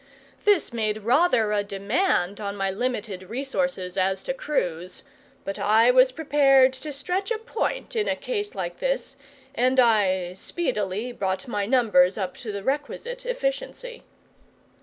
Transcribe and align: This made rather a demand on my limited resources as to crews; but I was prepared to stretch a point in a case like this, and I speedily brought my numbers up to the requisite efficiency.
This 0.45 0.73
made 0.73 1.03
rather 1.03 1.51
a 1.53 1.63
demand 1.63 2.41
on 2.41 2.55
my 2.55 2.71
limited 2.71 3.21
resources 3.21 3.97
as 3.97 4.23
to 4.23 4.33
crews; 4.33 5.03
but 5.45 5.59
I 5.59 5.91
was 5.91 6.11
prepared 6.11 6.73
to 6.73 6.91
stretch 6.91 7.29
a 7.29 7.37
point 7.37 7.95
in 7.95 8.07
a 8.07 8.15
case 8.15 8.55
like 8.55 8.79
this, 8.79 9.15
and 9.53 9.79
I 9.79 10.33
speedily 10.33 11.11
brought 11.11 11.47
my 11.47 11.67
numbers 11.67 12.17
up 12.17 12.35
to 12.37 12.51
the 12.51 12.63
requisite 12.63 13.27
efficiency. 13.27 14.01